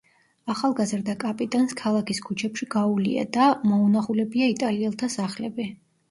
ახალგაზრდა 0.51 1.13
კაპიტანს 1.23 1.75
ქალაქის 1.81 2.21
ქუჩებში 2.29 2.67
გაუვლია 2.75 3.25
და 3.37 3.49
მოუნახულებია 3.73 4.47
იტალიელთა 4.55 5.11
სახლები. 5.17 5.67